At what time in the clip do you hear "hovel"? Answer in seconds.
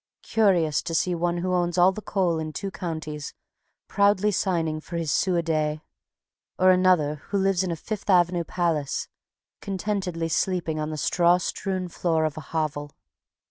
12.49-12.93